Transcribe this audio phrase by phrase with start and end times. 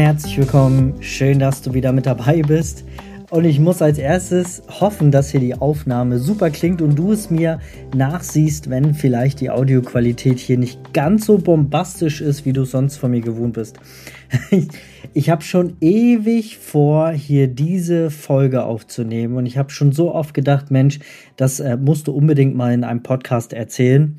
[0.00, 0.94] Herzlich willkommen.
[1.02, 2.86] Schön, dass du wieder mit dabei bist.
[3.28, 7.28] Und ich muss als erstes hoffen, dass hier die Aufnahme super klingt und du es
[7.28, 7.60] mir
[7.94, 13.10] nachsiehst, wenn vielleicht die Audioqualität hier nicht ganz so bombastisch ist, wie du sonst von
[13.10, 13.78] mir gewohnt bist.
[14.50, 14.68] Ich,
[15.12, 20.32] ich habe schon ewig vor, hier diese Folge aufzunehmen und ich habe schon so oft
[20.32, 20.98] gedacht, Mensch,
[21.36, 24.18] das äh, musst du unbedingt mal in einem Podcast erzählen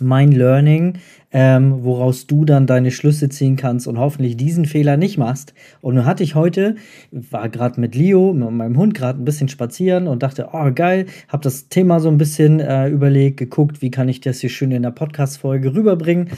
[0.00, 0.94] mein Learning,
[1.32, 5.54] ähm, woraus du dann deine Schlüsse ziehen kannst und hoffentlich diesen Fehler nicht machst.
[5.80, 6.76] Und nun hatte ich heute,
[7.10, 11.06] war gerade mit Leo, mit meinem Hund gerade ein bisschen spazieren und dachte, oh geil,
[11.28, 14.70] habe das Thema so ein bisschen äh, überlegt, geguckt, wie kann ich das hier schön
[14.70, 16.30] in der Podcast-Folge rüberbringen.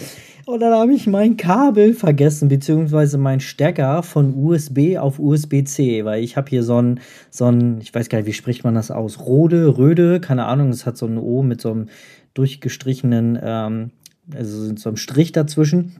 [0.47, 6.25] Und dann habe ich mein Kabel vergessen, beziehungsweise mein Stecker von USB auf USB-C, weil
[6.25, 8.91] ich habe hier so ein, so ein, ich weiß gar nicht, wie spricht man das
[8.91, 9.21] aus?
[9.21, 11.89] Rode, Röde, keine Ahnung, es hat so ein O mit so einem
[12.39, 13.91] durchgestrichenen, ähm,
[14.35, 15.97] also so einem Strich dazwischen.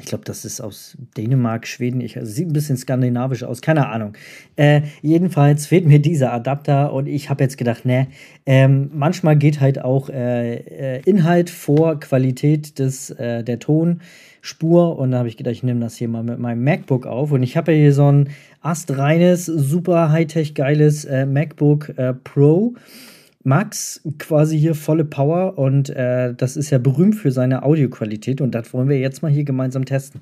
[0.00, 2.00] Ich glaube, das ist aus Dänemark, Schweden.
[2.00, 4.12] Ich, also sieht ein bisschen skandinavisch aus, keine Ahnung.
[4.54, 8.06] Äh, jedenfalls fehlt mir dieser Adapter und ich habe jetzt gedacht, ne,
[8.46, 15.10] ähm, manchmal geht halt auch äh, äh, Inhalt vor Qualität des, äh, der Tonspur und
[15.10, 17.56] da habe ich gedacht, ich nehme das hier mal mit meinem MacBook auf und ich
[17.56, 18.28] habe ja hier so ein
[18.60, 22.74] astreines, super Hightech geiles äh, MacBook äh, Pro
[23.44, 28.54] Max quasi hier volle Power und äh, das ist ja berühmt für seine Audioqualität und
[28.54, 30.20] das wollen wir jetzt mal hier gemeinsam testen.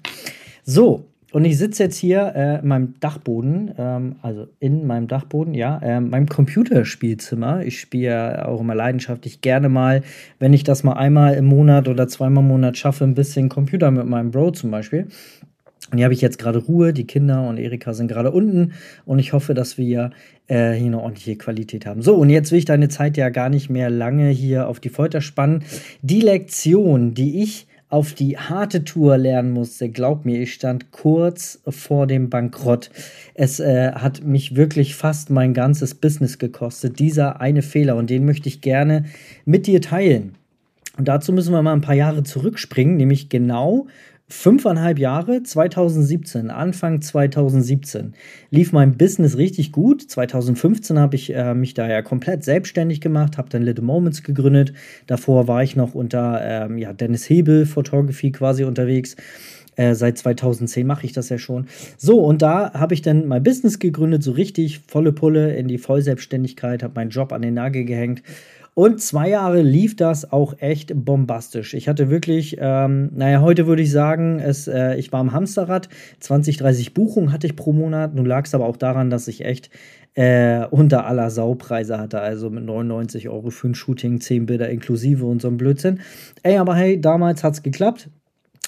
[0.65, 5.55] So, und ich sitze jetzt hier äh, in meinem Dachboden, ähm, also in meinem Dachboden,
[5.55, 7.65] ja, äh, meinem Computerspielzimmer.
[7.65, 10.03] Ich spiele auch immer leidenschaftlich gerne mal,
[10.39, 13.91] wenn ich das mal einmal im Monat oder zweimal im Monat schaffe, ein bisschen Computer
[13.91, 15.09] mit meinem Bro zum Beispiel.
[15.91, 18.73] Und hier habe ich jetzt gerade Ruhe, die Kinder und Erika sind gerade unten
[19.05, 20.11] und ich hoffe, dass wir
[20.49, 22.03] äh, hier eine ordentliche Qualität haben.
[22.03, 24.89] So, und jetzt will ich deine Zeit ja gar nicht mehr lange hier auf die
[24.89, 25.63] Folter spannen.
[26.03, 31.63] Die Lektion, die ich auf die harte Tour lernen musste, glaub mir, ich stand kurz
[31.69, 32.91] vor dem Bankrott.
[33.35, 38.25] Es äh, hat mich wirklich fast mein ganzes Business gekostet, dieser eine Fehler und den
[38.25, 39.05] möchte ich gerne
[39.45, 40.35] mit dir teilen.
[40.99, 43.87] Und dazu müssen wir mal ein paar Jahre zurückspringen, nämlich genau
[44.29, 48.15] fünfeinhalb Jahre, 2017, Anfang 2017,
[48.51, 50.03] lief mein Business richtig gut.
[50.03, 54.73] 2015 habe ich äh, mich da ja komplett selbstständig gemacht, habe dann Little Moments gegründet.
[55.07, 59.15] Davor war ich noch unter ähm, ja, Dennis Hebel Photography quasi unterwegs.
[59.77, 61.67] Äh, seit 2010 mache ich das ja schon.
[61.97, 65.79] So, und da habe ich dann mein Business gegründet, so richtig volle Pulle in die
[65.79, 68.23] Vollselbstständigkeit, habe meinen Job an den Nagel gehängt
[68.79, 71.73] und zwei Jahre lief das auch echt bombastisch.
[71.73, 75.89] Ich hatte wirklich, ähm, naja, heute würde ich sagen, es, äh, ich war am Hamsterrad.
[76.21, 78.15] 20, 30 Buchungen hatte ich pro Monat.
[78.15, 79.71] Nun lag es aber auch daran, dass ich echt
[80.13, 82.21] äh, unter aller Saupreise hatte.
[82.21, 86.01] Also mit 99 Euro für ein Shooting, 10 Bilder inklusive und so ein Blödsinn.
[86.43, 88.11] Ey, aber hey, damals hat es geklappt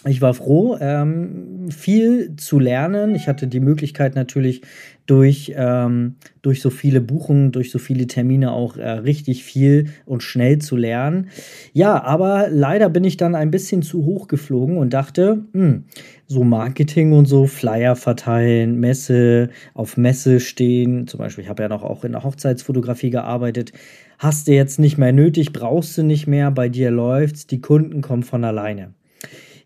[0.07, 3.17] ich war froh, ähm, viel zu lernen.
[3.17, 4.63] Ich hatte die Möglichkeit natürlich
[5.07, 10.23] durch, ähm, durch so viele Buchungen, durch so viele Termine auch äh, richtig viel und
[10.23, 11.31] schnell zu lernen.
[11.73, 15.85] Ja, aber leider bin ich dann ein bisschen zu hoch geflogen und dachte, mh, hm,
[16.29, 21.09] so Marketing und so, Flyer verteilen, Messe, auf Messe stehen.
[21.09, 23.73] Zum Beispiel, ich habe ja noch auch in der Hochzeitsfotografie gearbeitet.
[24.19, 28.01] Hast du jetzt nicht mehr nötig, brauchst du nicht mehr, bei dir läuft's, die Kunden
[28.01, 28.95] kommen von alleine.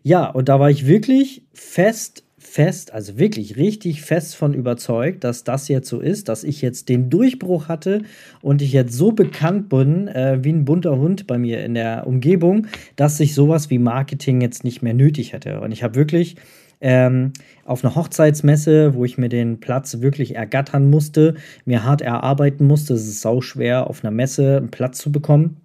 [0.03, 5.45] Ja, und da war ich wirklich fest, fest, also wirklich richtig fest von überzeugt, dass
[5.45, 8.01] das jetzt so ist, dass ich jetzt den Durchbruch hatte
[8.41, 12.05] und ich jetzt so bekannt bin äh, wie ein bunter Hund bei mir in der
[12.05, 15.61] Umgebung, dass ich sowas wie Marketing jetzt nicht mehr nötig hätte.
[15.61, 16.35] Und ich habe wirklich
[16.81, 17.31] ähm,
[17.63, 22.93] auf einer Hochzeitsmesse, wo ich mir den Platz wirklich ergattern musste, mir hart erarbeiten musste.
[22.95, 25.62] Es ist sau schwer, auf einer Messe einen Platz zu bekommen.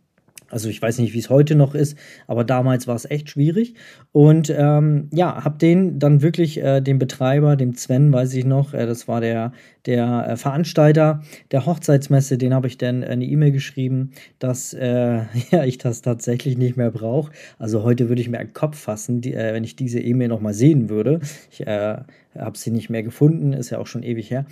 [0.50, 3.74] Also ich weiß nicht, wie es heute noch ist, aber damals war es echt schwierig.
[4.12, 8.72] Und ähm, ja, habe den dann wirklich, äh, den Betreiber, dem Sven, weiß ich noch,
[8.72, 9.52] äh, das war der,
[9.84, 15.64] der äh, Veranstalter der Hochzeitsmesse, den habe ich dann eine E-Mail geschrieben, dass äh, ja,
[15.64, 17.32] ich das tatsächlich nicht mehr brauche.
[17.58, 20.54] Also heute würde ich mir einen Kopf fassen, die, äh, wenn ich diese E-Mail nochmal
[20.54, 21.20] sehen würde.
[21.50, 21.98] Ich äh,
[22.38, 24.46] habe sie nicht mehr gefunden, ist ja auch schon ewig her.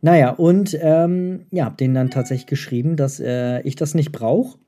[0.00, 4.58] Naja, und ähm, ja, habe denen dann tatsächlich geschrieben, dass ich das nicht brauche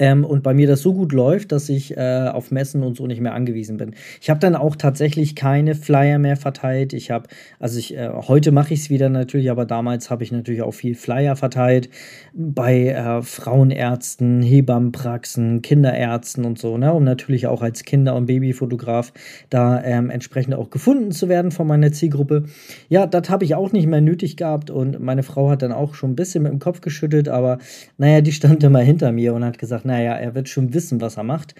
[0.00, 3.06] ähm, und bei mir das so gut läuft, dass ich äh, auf Messen und so
[3.06, 3.94] nicht mehr angewiesen bin.
[4.20, 6.94] Ich habe dann auch tatsächlich keine Flyer mehr verteilt.
[6.94, 10.32] Ich habe, also ich, äh, heute mache ich es wieder natürlich, aber damals habe ich
[10.32, 11.90] natürlich auch viel Flyer verteilt
[12.32, 19.12] bei äh, Frauenärzten, Hebammenpraxen, Kinderärzten und so, ne, um natürlich auch als Kinder- und Babyfotograf
[19.50, 22.44] da ähm, entsprechend auch gefunden zu werden von meiner Zielgruppe.
[22.88, 25.94] Ja, das habe ich auch nicht mehr nötig gehabt und meine Frau hat dann auch
[25.94, 27.58] schon ein bisschen mit dem Kopf geschüttelt, aber
[27.98, 31.16] naja, die stand immer hinter mir und hat gesagt, naja, er wird schon wissen, was
[31.16, 31.54] er macht.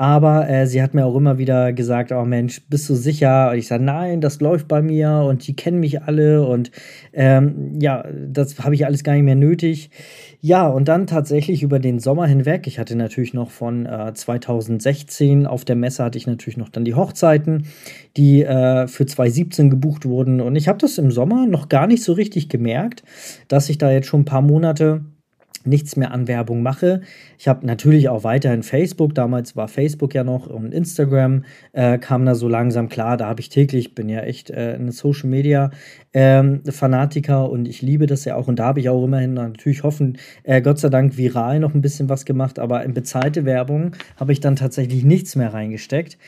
[0.00, 3.50] Aber äh, sie hat mir auch immer wieder gesagt, oh Mensch, bist du sicher?
[3.50, 6.70] Und ich sage, nein, das läuft bei mir und die kennen mich alle und
[7.12, 9.90] ähm, ja, das habe ich alles gar nicht mehr nötig.
[10.40, 15.46] Ja, und dann tatsächlich über den Sommer hinweg, ich hatte natürlich noch von äh, 2016
[15.46, 17.66] auf der Messe hatte ich natürlich noch dann die Hochzeiten,
[18.16, 20.40] die äh, für 2017 gebucht wurden.
[20.40, 23.02] Und ich habe das im Sommer noch gar nicht so richtig gemerkt,
[23.48, 25.02] dass ich da jetzt schon ein paar Monate
[25.64, 27.02] nichts mehr an Werbung mache.
[27.38, 32.24] Ich habe natürlich auch weiterhin Facebook, damals war Facebook ja noch und Instagram äh, kam
[32.24, 35.70] da so langsam klar, da habe ich täglich, bin ja echt äh, ein Social Media
[36.12, 38.48] ähm, Fanatiker und ich liebe das ja auch.
[38.48, 41.82] Und da habe ich auch immerhin natürlich hoffen, äh, Gott sei Dank viral noch ein
[41.82, 46.18] bisschen was gemacht, aber in bezahlte Werbung habe ich dann tatsächlich nichts mehr reingesteckt.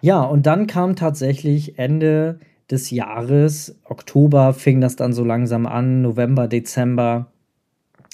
[0.00, 2.38] Ja, und dann kam tatsächlich Ende
[2.70, 7.32] des Jahres, Oktober fing das dann so langsam an, November, Dezember,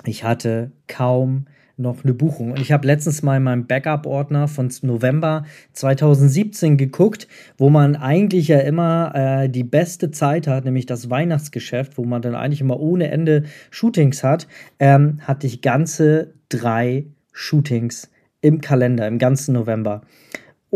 [0.04, 1.46] ich hatte kaum
[1.78, 2.52] noch eine Buchung.
[2.52, 5.44] Und ich habe letztens mal in meinem Backup-Ordner von November
[5.74, 7.28] 2017 geguckt,
[7.58, 12.22] wo man eigentlich ja immer äh, die beste Zeit hat, nämlich das Weihnachtsgeschäft, wo man
[12.22, 14.48] dann eigentlich immer ohne Ende Shootings hat,
[14.78, 18.10] ähm, hatte ich ganze drei Shootings
[18.40, 20.00] im Kalender, im ganzen November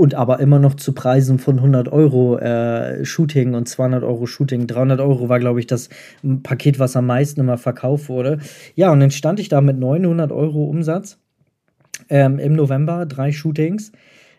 [0.01, 4.67] und aber immer noch zu Preisen von 100 Euro äh, Shooting und 200 Euro Shooting.
[4.67, 5.91] 300 Euro war, glaube ich, das
[6.43, 8.39] Paket, was am meisten immer verkauft wurde.
[8.75, 11.19] Ja, und dann stand ich da mit 900 Euro Umsatz
[12.09, 13.93] ähm, im November, drei Shootings.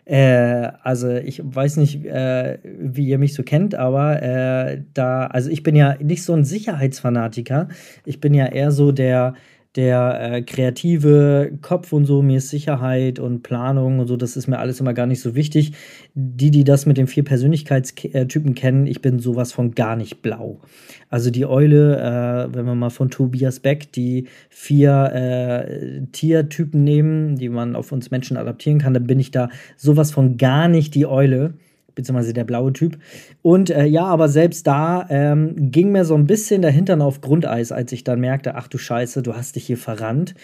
[0.04, 5.48] Äh, also ich weiß nicht, äh, wie ihr mich so kennt, aber äh, da, also
[5.48, 7.68] ich bin ja nicht so ein Sicherheitsfanatiker.
[8.04, 9.34] Ich bin ja eher so der,
[9.76, 14.46] der äh, kreative Kopf und so, mir ist Sicherheit und Planung und so, das ist
[14.46, 15.72] mir alles immer gar nicht so wichtig.
[16.14, 20.60] Die, die das mit den vier Persönlichkeitstypen kennen, ich bin sowas von gar nicht blau.
[21.08, 27.36] Also die Eule, äh, wenn wir mal von Tobias Beck die vier äh, Tiertypen nehmen,
[27.36, 30.94] die man auf uns Menschen adaptieren kann, dann bin ich da sowas von gar nicht
[30.94, 31.54] die Eule
[31.94, 32.98] beziehungsweise der blaue Typ.
[33.42, 37.20] Und äh, ja, aber selbst da ähm, ging mir so ein bisschen der Hintern auf
[37.20, 40.34] Grundeis, als ich dann merkte, ach du Scheiße, du hast dich hier verrannt.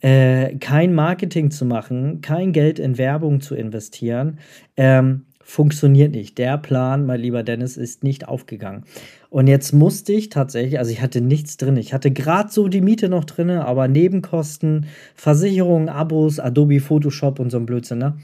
[0.00, 4.38] Äh, kein Marketing zu machen, kein Geld in Werbung zu investieren,
[4.76, 6.36] ähm, funktioniert nicht.
[6.36, 8.84] Der Plan, mein lieber Dennis, ist nicht aufgegangen.
[9.30, 11.78] Und jetzt musste ich tatsächlich, also ich hatte nichts drin.
[11.78, 17.48] Ich hatte gerade so die Miete noch drin, aber Nebenkosten, Versicherungen, Abos, Adobe Photoshop und
[17.48, 18.18] so ein Blödsinn, ne?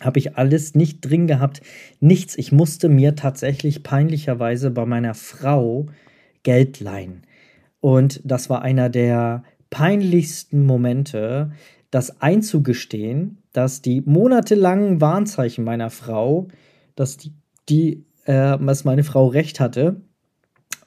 [0.00, 1.60] Habe ich alles nicht drin gehabt,
[2.00, 2.36] nichts.
[2.36, 5.86] Ich musste mir tatsächlich peinlicherweise bei meiner Frau
[6.42, 7.22] Geld leihen.
[7.80, 11.52] Und das war einer der peinlichsten Momente,
[11.90, 16.48] das einzugestehen, dass die monatelangen Warnzeichen meiner Frau,
[16.96, 17.32] dass die,
[17.68, 20.00] die äh, dass meine Frau recht hatte.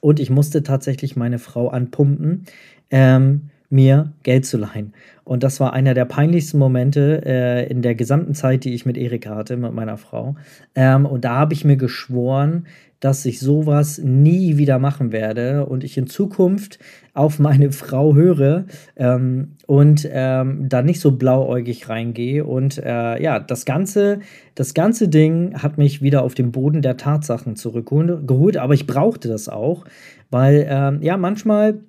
[0.00, 2.44] Und ich musste tatsächlich meine Frau anpumpen,
[2.90, 4.94] ähm, mir Geld zu leihen.
[5.24, 8.96] Und das war einer der peinlichsten Momente äh, in der gesamten Zeit, die ich mit
[8.96, 10.36] Erika hatte, mit meiner Frau.
[10.74, 12.66] Ähm, und da habe ich mir geschworen,
[13.00, 16.78] dass ich sowas nie wieder machen werde und ich in Zukunft
[17.14, 18.64] auf meine Frau höre
[18.96, 22.44] ähm, und ähm, da nicht so blauäugig reingehe.
[22.44, 24.20] Und äh, ja, das ganze,
[24.54, 29.28] das ganze Ding hat mich wieder auf den Boden der Tatsachen zurückgeholt, aber ich brauchte
[29.28, 29.84] das auch,
[30.30, 31.80] weil ähm, ja, manchmal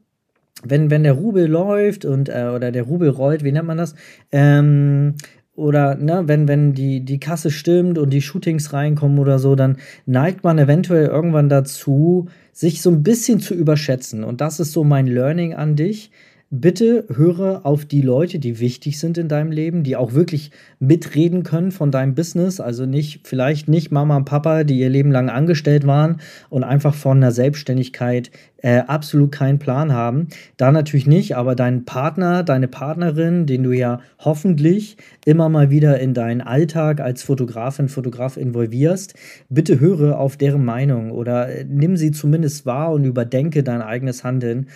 [0.64, 3.96] wenn, wenn der Rubel läuft und äh, oder der Rubel rollt, wie nennt man das?
[4.32, 5.16] Ähm,
[5.56, 9.78] oder ne, wenn, wenn die, die Kasse stimmt und die Shootings reinkommen oder so, dann
[10.06, 14.24] neigt man eventuell irgendwann dazu, sich so ein bisschen zu überschätzen.
[14.24, 16.12] Und das ist so mein Learning an dich
[16.52, 21.44] bitte höre auf die Leute, die wichtig sind in deinem Leben, die auch wirklich mitreden
[21.44, 22.60] können von deinem Business.
[22.60, 26.96] Also nicht, vielleicht nicht Mama und Papa, die ihr Leben lang angestellt waren und einfach
[26.96, 30.28] von einer Selbstständigkeit äh, absolut keinen Plan haben.
[30.58, 36.00] Da natürlich nicht, aber dein Partner, deine Partnerin, den du ja hoffentlich immer mal wieder
[36.00, 39.14] in deinen Alltag als Fotografin, Fotograf involvierst,
[39.50, 44.24] bitte höre auf deren Meinung oder äh, nimm sie zumindest wahr und überdenke dein eigenes
[44.24, 44.68] Handeln.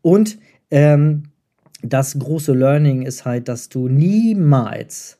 [0.00, 0.38] Und
[0.70, 1.24] ähm,
[1.82, 5.18] das große Learning ist halt, dass du niemals,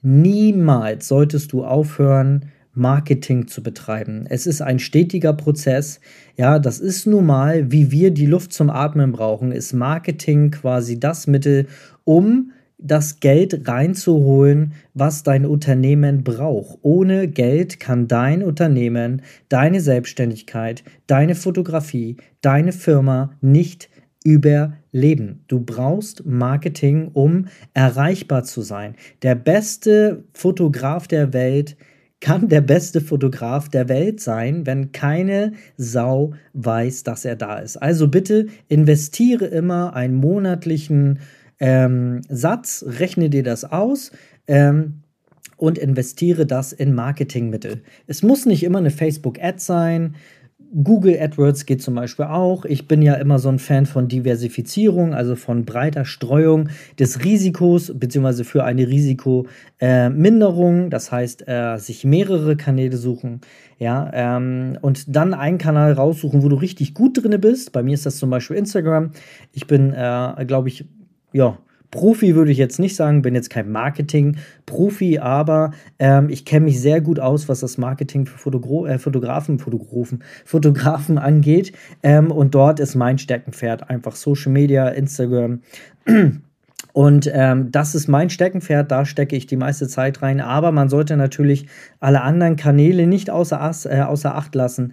[0.00, 4.24] niemals solltest du aufhören, Marketing zu betreiben.
[4.28, 6.00] Es ist ein stetiger Prozess.
[6.38, 10.98] Ja, das ist nun mal, wie wir die Luft zum Atmen brauchen, ist Marketing quasi
[10.98, 11.66] das Mittel,
[12.04, 16.78] um das Geld reinzuholen, was dein Unternehmen braucht.
[16.82, 23.88] Ohne Geld kann dein Unternehmen, deine Selbstständigkeit, deine Fotografie, deine Firma nicht
[24.24, 25.44] überleben.
[25.48, 28.94] Du brauchst Marketing, um erreichbar zu sein.
[29.22, 31.76] Der beste Fotograf der Welt
[32.20, 37.76] kann der beste Fotograf der Welt sein, wenn keine Sau weiß, dass er da ist.
[37.76, 41.18] Also bitte investiere immer einen monatlichen
[41.58, 44.12] ähm, Satz, rechne dir das aus.
[44.46, 45.02] Ähm,
[45.62, 47.84] und investiere das in Marketingmittel.
[48.08, 50.16] Es muss nicht immer eine Facebook-Ad sein.
[50.74, 52.64] Google AdWords geht zum Beispiel auch.
[52.64, 57.92] Ich bin ja immer so ein Fan von Diversifizierung, also von breiter Streuung des Risikos,
[57.94, 60.88] beziehungsweise für eine Risikominderung.
[60.88, 63.42] Das heißt, äh, sich mehrere Kanäle suchen,
[63.78, 67.72] ja, ähm, und dann einen Kanal raussuchen, wo du richtig gut drin bist.
[67.72, 69.10] Bei mir ist das zum Beispiel Instagram.
[69.52, 70.86] Ich bin, äh, glaube ich,
[71.34, 71.58] ja,
[71.92, 76.80] Profi würde ich jetzt nicht sagen, bin jetzt kein Marketing-Profi, aber ähm, ich kenne mich
[76.80, 81.72] sehr gut aus, was das Marketing für Fotogra äh, Fotografen, Fotografen, Fotografen angeht.
[82.02, 85.60] Ähm, und dort ist mein Steckenpferd einfach Social Media, Instagram.
[86.94, 90.40] Und ähm, das ist mein Steckenpferd, da stecke ich die meiste Zeit rein.
[90.40, 91.66] Aber man sollte natürlich
[92.00, 94.92] alle anderen Kanäle nicht außer, äh, außer Acht lassen.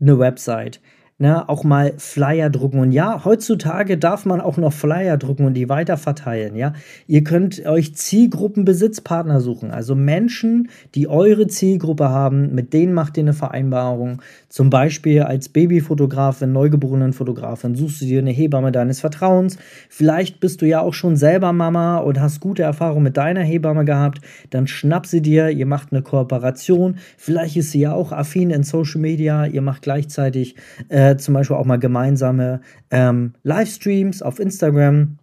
[0.00, 0.80] Eine Website,
[1.18, 2.78] ne, auch mal Flyer drucken.
[2.78, 6.56] Und ja, heutzutage darf man auch noch Flyer drucken und die weiter verteilen.
[6.56, 6.72] Ja,
[7.06, 13.24] ihr könnt euch Zielgruppenbesitzpartner suchen, also Menschen, die eure Zielgruppe haben, mit denen macht ihr
[13.24, 14.22] eine Vereinbarung.
[14.48, 19.58] Zum Beispiel als Babyfotografin, neugeborenen Fotografin, suchst du dir eine Hebamme deines Vertrauens.
[19.88, 23.84] Vielleicht bist du ja auch schon selber Mama und hast gute Erfahrungen mit deiner Hebamme
[23.84, 24.20] gehabt.
[24.50, 26.96] Dann schnapp sie dir, ihr macht eine Kooperation.
[27.16, 29.46] Vielleicht ist sie ja auch affin in Social Media.
[29.46, 30.54] Ihr macht gleichzeitig
[30.88, 32.60] äh, äh, zum Beispiel auch mal gemeinsame
[32.90, 35.18] ähm, Livestreams auf Instagram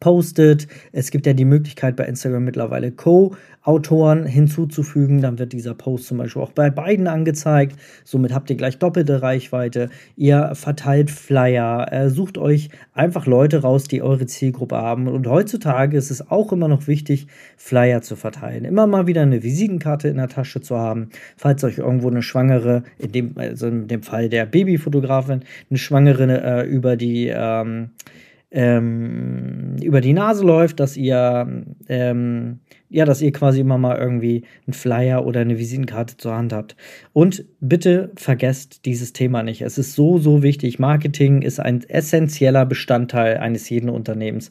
[0.00, 0.68] postet.
[0.92, 5.22] Es gibt ja die Möglichkeit bei Instagram mittlerweile Co-Autoren hinzuzufügen.
[5.22, 7.76] Dann wird dieser Post zum Beispiel auch bei beiden angezeigt.
[8.04, 9.90] Somit habt ihr gleich doppelte Reichweite.
[10.16, 15.08] Ihr verteilt Flyer, äh, sucht euch einfach Leute raus, die eure Zielgruppe haben.
[15.08, 17.26] Und heutzutage ist es auch immer noch wichtig,
[17.56, 18.64] Flyer zu verteilen.
[18.64, 22.82] Immer mal wieder eine Visitenkarte in der Tasche zu haben, falls euch irgendwo eine Schwangere,
[22.98, 27.90] in dem, also in dem Fall der Babyfotografin, eine Schwangere äh, über die ähm,
[28.56, 31.46] ähm, über die Nase läuft, dass ihr,
[31.90, 36.54] ähm, ja, dass ihr quasi immer mal irgendwie einen Flyer oder eine Visitenkarte zur Hand
[36.54, 36.74] habt.
[37.12, 39.60] Und bitte vergesst dieses Thema nicht.
[39.60, 40.78] Es ist so, so wichtig.
[40.78, 44.48] Marketing ist ein essentieller Bestandteil eines jeden Unternehmens.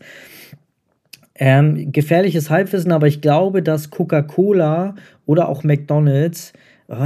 [1.33, 4.93] Ähm, gefährliches Halbwissen, aber ich glaube, dass Coca-Cola
[5.25, 6.53] oder auch McDonald's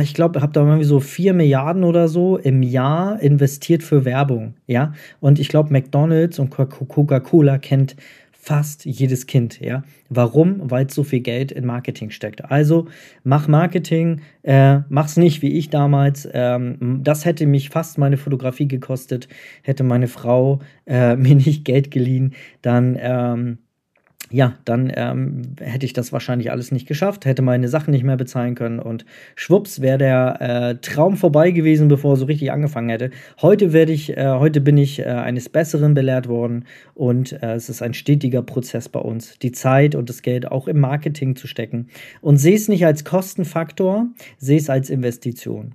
[0.01, 4.55] ich glaube, habt da irgendwie so 4 Milliarden oder so im Jahr investiert für Werbung,
[4.67, 4.93] ja.
[5.19, 7.95] Und ich glaube, McDonalds und Coca-Cola kennt
[8.41, 9.83] fast jedes Kind, ja.
[10.09, 10.71] Warum?
[10.71, 12.45] Weil so viel Geld in Marketing steckt.
[12.45, 12.87] Also
[13.23, 16.27] mach Marketing, äh, mach's nicht wie ich damals.
[16.33, 19.27] Ähm, das hätte mich fast meine Fotografie gekostet,
[19.61, 23.57] hätte meine Frau äh, mir nicht Geld geliehen, dann ähm,
[24.31, 28.17] ja, dann ähm, hätte ich das wahrscheinlich alles nicht geschafft, hätte meine Sachen nicht mehr
[28.17, 29.05] bezahlen können und
[29.35, 33.09] schwupps wäre der äh, Traum vorbei gewesen, bevor er so richtig angefangen hätte.
[33.41, 37.69] Heute werde ich, äh, heute bin ich äh, eines Besseren belehrt worden und äh, es
[37.69, 41.47] ist ein stetiger Prozess bei uns, die Zeit und das Geld auch im Marketing zu
[41.47, 41.87] stecken
[42.21, 44.07] und sehe es nicht als Kostenfaktor,
[44.37, 45.73] sehe es als Investition.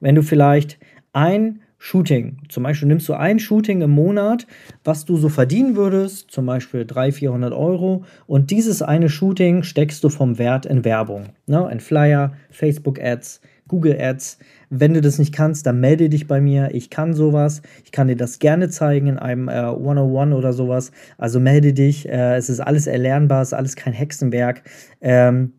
[0.00, 0.78] Wenn du vielleicht
[1.12, 2.36] ein Shooting.
[2.48, 4.46] Zum Beispiel nimmst du ein Shooting im Monat,
[4.84, 10.04] was du so verdienen würdest, zum Beispiel 300, 400 Euro, und dieses eine Shooting steckst
[10.04, 11.30] du vom Wert in Werbung.
[11.48, 11.68] Ne?
[11.72, 14.38] In Flyer, Facebook-Ads, Google-Ads.
[14.70, 16.72] Wenn du das nicht kannst, dann melde dich bei mir.
[16.72, 17.62] Ich kann sowas.
[17.84, 20.92] Ich kann dir das gerne zeigen in einem äh, 101 oder sowas.
[21.18, 22.08] Also melde dich.
[22.08, 24.62] Äh, es ist alles erlernbar, es ist alles kein Hexenwerk.
[25.00, 25.54] Ähm,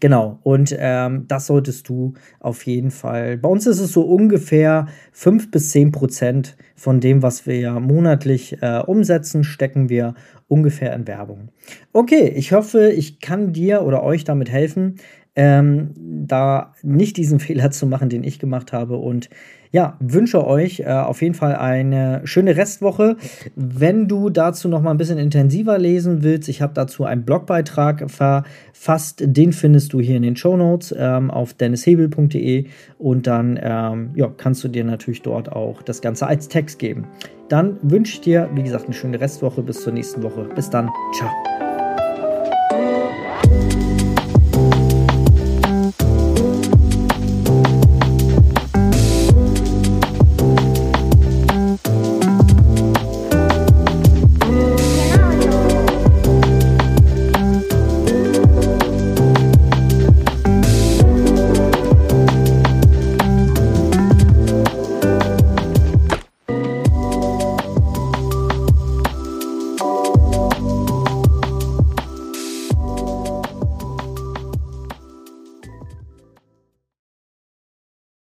[0.00, 3.38] Genau, und ähm, das solltest du auf jeden Fall.
[3.38, 8.60] Bei uns ist es so ungefähr 5 bis 10 Prozent von dem, was wir monatlich
[8.62, 10.14] äh, umsetzen, stecken wir
[10.48, 11.48] ungefähr in Werbung.
[11.92, 14.96] Okay, ich hoffe, ich kann dir oder euch damit helfen,
[15.34, 15.94] ähm,
[16.26, 18.96] da nicht diesen Fehler zu machen, den ich gemacht habe.
[18.96, 19.30] Und
[19.72, 23.16] ja, wünsche euch äh, auf jeden Fall eine schöne Restwoche.
[23.54, 28.10] Wenn du dazu noch mal ein bisschen intensiver lesen willst, ich habe dazu einen Blogbeitrag
[28.10, 29.22] verfasst.
[29.24, 32.66] Den findest du hier in den Show Notes ähm, auf dennishebel.de
[32.98, 37.06] und dann ähm, ja, kannst du dir natürlich dort auch das Ganze als Text geben.
[37.48, 39.62] Dann wünsche ich dir, wie gesagt, eine schöne Restwoche.
[39.62, 40.48] Bis zur nächsten Woche.
[40.54, 40.90] Bis dann.
[41.16, 41.75] Ciao.